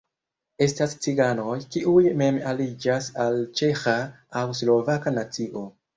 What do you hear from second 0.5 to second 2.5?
Estas ciganoj, kiuj mem